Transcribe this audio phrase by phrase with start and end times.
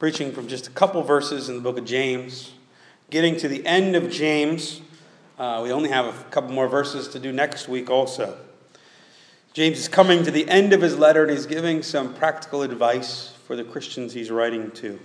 [0.00, 2.52] preaching from just a couple verses in the book of James.
[3.10, 4.80] Getting to the end of James,
[5.38, 8.38] uh, we only have a couple more verses to do next week also.
[9.52, 13.34] James is coming to the end of his letter and he's giving some practical advice
[13.46, 14.98] for the Christians he's writing to.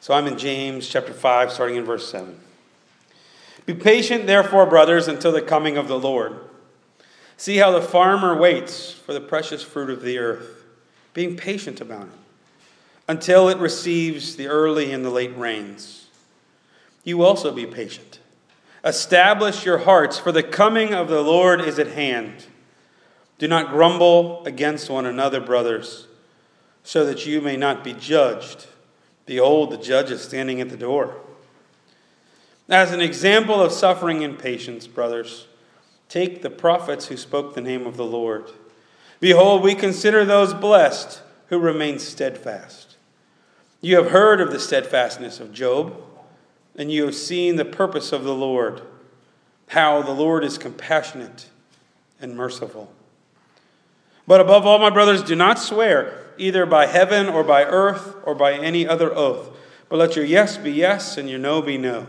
[0.00, 2.38] So I'm in James chapter 5, starting in verse 7.
[3.64, 6.38] Be patient, therefore, brothers, until the coming of the Lord.
[7.38, 10.64] See how the farmer waits for the precious fruit of the earth,
[11.14, 12.19] being patient about it,
[13.10, 16.06] until it receives the early and the late rains.
[17.02, 18.20] You also be patient.
[18.84, 22.46] Establish your hearts, for the coming of the Lord is at hand.
[23.38, 26.06] Do not grumble against one another, brothers,
[26.84, 28.68] so that you may not be judged.
[29.26, 31.16] Behold, the judge is standing at the door.
[32.68, 35.48] As an example of suffering and patience, brothers,
[36.08, 38.52] take the prophets who spoke the name of the Lord.
[39.18, 42.89] Behold, we consider those blessed who remain steadfast.
[43.80, 45.96] You have heard of the steadfastness of Job,
[46.76, 48.82] and you have seen the purpose of the Lord,
[49.68, 51.46] how the Lord is compassionate
[52.20, 52.92] and merciful.
[54.26, 58.34] But above all, my brothers, do not swear, either by heaven or by earth or
[58.34, 59.50] by any other oath,
[59.88, 62.06] but let your yes be yes and your no be no,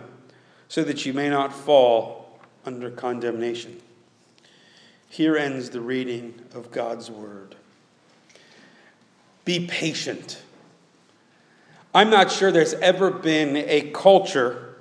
[0.67, 3.82] so that you may not fall under condemnation.
[5.10, 7.56] Here ends the reading of God's word.
[9.44, 10.42] Be patient.
[11.94, 14.75] I'm not sure there's ever been a culture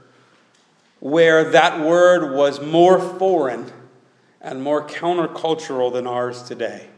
[1.01, 3.73] where that word was more foreign
[4.41, 6.89] and more countercultural than ours today.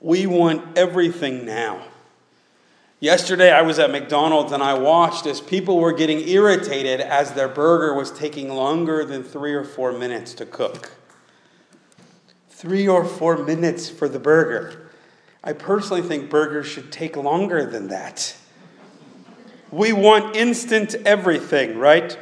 [0.00, 1.84] We want everything now.
[2.98, 7.48] Yesterday, I was at McDonald's and I watched as people were getting irritated as their
[7.48, 10.90] burger was taking longer than three or four minutes to cook.
[12.48, 14.90] Three or four minutes for the burger.
[15.44, 18.36] I personally think burgers should take longer than that.
[19.72, 22.16] We want instant everything, right?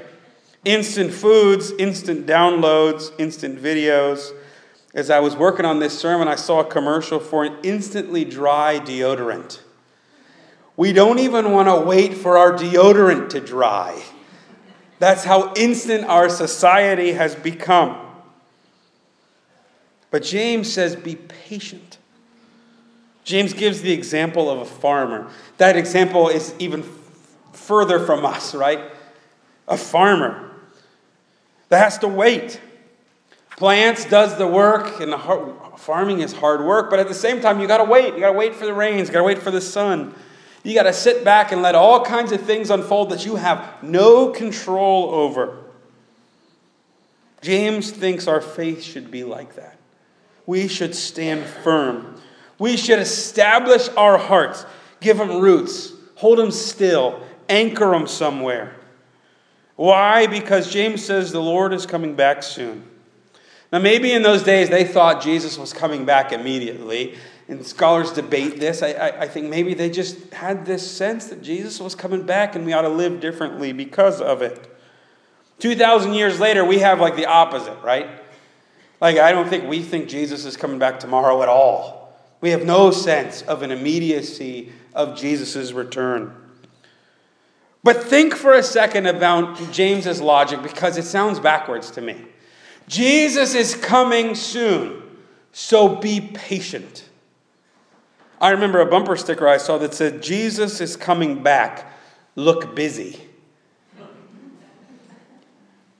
[0.64, 4.32] Instant foods, instant downloads, instant videos
[4.94, 8.80] as I was working on this sermon, I saw a commercial for an instantly dry
[8.80, 9.60] deodorant.
[10.76, 14.02] We don't even want to wait for our deodorant to dry.
[14.98, 17.98] That's how instant our society has become.
[20.10, 21.98] But James says, be patient.
[23.22, 25.30] James gives the example of a farmer.
[25.58, 26.82] That example is even
[27.53, 28.81] further from us, right?
[29.69, 30.50] A farmer
[31.69, 32.61] that has to wait.
[33.56, 37.41] Plants does the work, and the hard, farming is hard work, but at the same
[37.41, 38.15] time, you got to wait.
[38.15, 40.15] You got to wait for the rains, you got to wait for the sun.
[40.62, 43.82] You got to sit back and let all kinds of things unfold that you have
[43.82, 45.59] no control over.
[47.41, 49.78] James thinks our faith should be like that.
[50.44, 52.21] We should stand firm.
[52.59, 54.67] We should establish our hearts,
[55.00, 58.75] give them roots, hold them still, anchor them somewhere.
[59.77, 60.27] Why?
[60.27, 62.84] Because James says the Lord is coming back soon.
[63.72, 67.16] Now, maybe in those days they thought Jesus was coming back immediately,
[67.49, 68.83] and scholars debate this.
[68.83, 72.55] I, I, I, think maybe they just had this sense that Jesus was coming back
[72.55, 74.67] and we ought to live differently because of it.
[75.59, 78.09] 2,000 years later, we have like the opposite, right?
[79.00, 82.17] Like, I don't think we think Jesus is coming back tomorrow at all.
[82.41, 86.34] We have no sense of an immediacy of Jesus' return.
[87.82, 92.24] But think for a second about James's logic because it sounds backwards to me.
[92.86, 95.02] Jesus is coming soon,
[95.52, 97.08] so be patient.
[98.40, 101.86] I remember a bumper sticker I saw that said, Jesus is coming back,
[102.36, 103.20] look busy.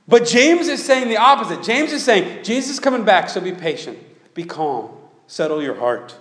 [0.09, 1.63] But James is saying the opposite.
[1.63, 3.97] James is saying, Jesus is coming back, so be patient,
[4.35, 4.91] be calm,
[5.29, 6.17] settle your heart.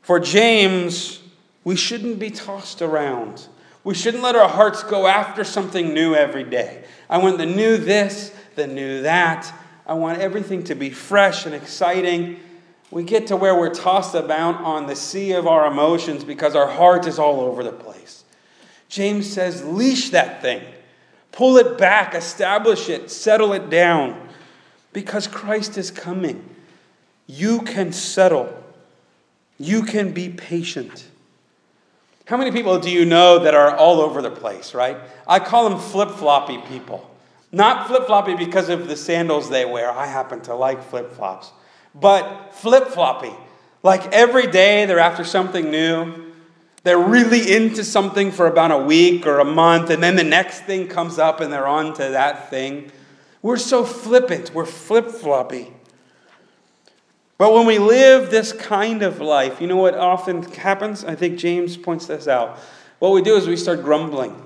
[0.00, 1.20] For James,
[1.62, 3.48] we shouldn't be tossed around.
[3.82, 6.84] We shouldn't let our hearts go after something new every day.
[7.08, 9.52] I want the new this, the new that.
[9.86, 12.40] I want everything to be fresh and exciting.
[12.90, 16.68] We get to where we're tossed about on the sea of our emotions because our
[16.68, 18.24] heart is all over the place.
[18.88, 20.62] James says, leash that thing,
[21.32, 24.28] pull it back, establish it, settle it down
[24.92, 26.44] because Christ is coming.
[27.26, 28.52] You can settle,
[29.58, 31.06] you can be patient.
[32.30, 34.96] How many people do you know that are all over the place, right?
[35.26, 37.10] I call them flip floppy people.
[37.50, 39.90] Not flip floppy because of the sandals they wear.
[39.90, 41.50] I happen to like flip flops.
[41.92, 43.32] But flip floppy.
[43.82, 46.32] Like every day they're after something new.
[46.84, 50.60] They're really into something for about a week or a month, and then the next
[50.60, 52.92] thing comes up and they're on to that thing.
[53.42, 54.54] We're so flippant.
[54.54, 55.72] We're flip floppy.
[57.40, 61.06] But when we live this kind of life, you know what often happens?
[61.06, 62.58] I think James points this out.
[62.98, 64.36] What we do is we start grumbling.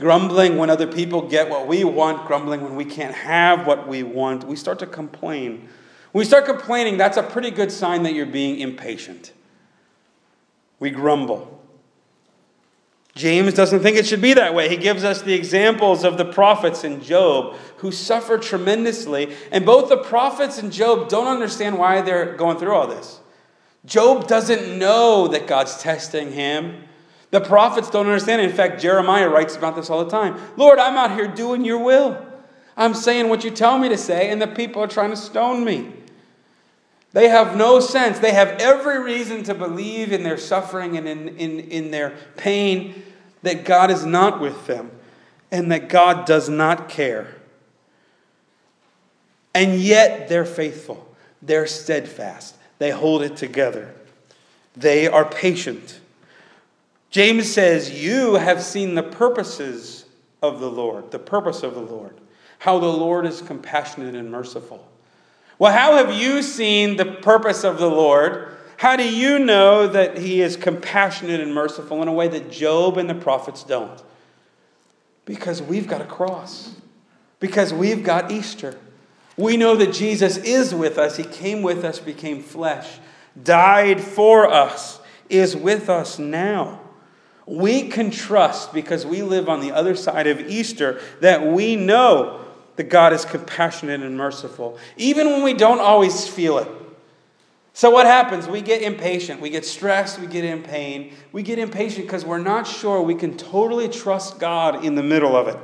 [0.00, 4.02] Grumbling when other people get what we want, grumbling when we can't have what we
[4.02, 4.44] want.
[4.44, 5.68] We start to complain.
[6.12, 9.34] When we start complaining, that's a pretty good sign that you're being impatient.
[10.80, 11.62] We grumble.
[13.14, 14.68] James doesn't think it should be that way.
[14.68, 19.34] He gives us the examples of the prophets and Job who suffer tremendously.
[19.52, 23.20] And both the prophets and Job don't understand why they're going through all this.
[23.84, 26.84] Job doesn't know that God's testing him.
[27.30, 28.42] The prophets don't understand.
[28.42, 30.40] In fact, Jeremiah writes about this all the time.
[30.56, 32.24] Lord, I'm out here doing your will.
[32.76, 35.64] I'm saying what you tell me to say, and the people are trying to stone
[35.64, 35.92] me.
[37.14, 38.18] They have no sense.
[38.18, 43.02] They have every reason to believe in their suffering and in, in, in their pain
[43.42, 44.90] that God is not with them
[45.52, 47.36] and that God does not care.
[49.54, 53.94] And yet they're faithful, they're steadfast, they hold it together,
[54.76, 56.00] they are patient.
[57.10, 60.04] James says, You have seen the purposes
[60.42, 62.16] of the Lord, the purpose of the Lord,
[62.58, 64.84] how the Lord is compassionate and merciful.
[65.64, 68.54] Well, how have you seen the purpose of the Lord?
[68.76, 72.98] How do you know that he is compassionate and merciful in a way that Job
[72.98, 74.02] and the prophets don't?
[75.24, 76.74] Because we've got a cross,
[77.40, 78.78] because we've got Easter.
[79.38, 81.16] We know that Jesus is with us.
[81.16, 82.98] He came with us, became flesh,
[83.42, 85.00] died for us,
[85.30, 86.78] is with us now.
[87.46, 92.44] We can trust because we live on the other side of Easter that we know
[92.76, 96.68] that God is compassionate and merciful, even when we don't always feel it.
[97.76, 98.46] So, what happens?
[98.46, 99.40] We get impatient.
[99.40, 100.20] We get stressed.
[100.20, 101.12] We get in pain.
[101.32, 105.36] We get impatient because we're not sure we can totally trust God in the middle
[105.36, 105.58] of it.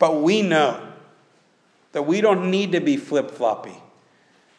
[0.00, 0.84] But we know
[1.92, 3.76] that we don't need to be flip floppy,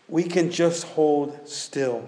[0.07, 2.05] we can just hold still.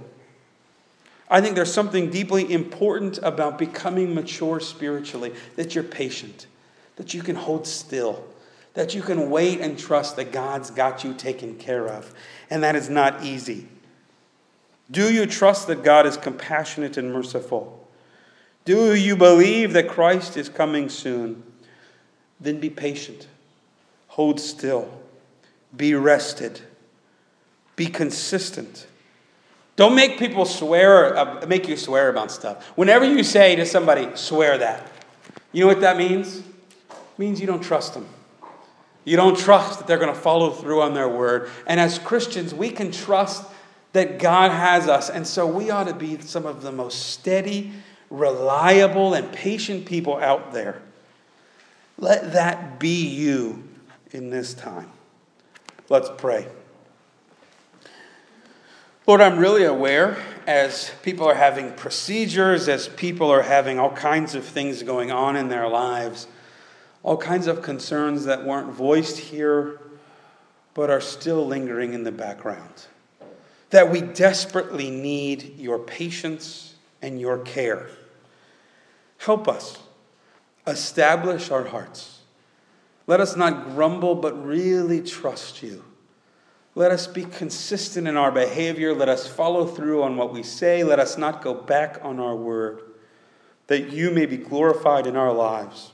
[1.29, 6.47] I think there's something deeply important about becoming mature spiritually that you're patient,
[6.95, 8.25] that you can hold still,
[8.77, 12.13] that you can wait and trust that God's got you taken care of.
[12.49, 13.67] And that is not easy.
[14.89, 17.85] Do you trust that God is compassionate and merciful?
[18.63, 21.43] Do you believe that Christ is coming soon?
[22.39, 23.27] Then be patient,
[24.07, 25.01] hold still,
[25.75, 26.61] be rested,
[27.75, 28.87] be consistent
[29.77, 32.65] don't make people swear, uh, make you swear about stuff.
[32.69, 34.91] Whenever you say to somebody, swear that,
[35.53, 36.39] you know what that means?
[36.39, 36.45] It
[37.19, 38.07] means you don't trust them.
[39.07, 41.49] You don't trust that they're going to follow through on their word.
[41.65, 43.41] And as Christians, we can trust
[43.93, 45.09] that God has us.
[45.09, 47.71] And so we ought to be some of the most steady,
[48.09, 50.81] reliable, and patient people out there.
[51.97, 53.63] Let that be you
[54.11, 54.91] in this time.
[55.87, 56.45] Let's pray.
[59.05, 64.35] Lord, I'm really aware as people are having procedures, as people are having all kinds
[64.35, 66.27] of things going on in their lives,
[67.07, 69.79] all kinds of concerns that weren't voiced here
[70.73, 72.87] but are still lingering in the background.
[73.69, 77.87] That we desperately need your patience and your care.
[79.19, 79.77] Help us
[80.67, 82.23] establish our hearts.
[83.07, 85.85] Let us not grumble, but really trust you.
[86.75, 88.93] Let us be consistent in our behavior.
[88.93, 90.83] Let us follow through on what we say.
[90.83, 92.81] Let us not go back on our word,
[93.67, 95.93] that you may be glorified in our lives.